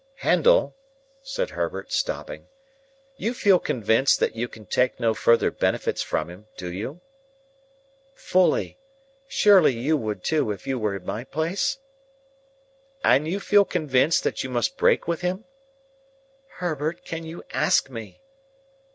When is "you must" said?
14.43-14.75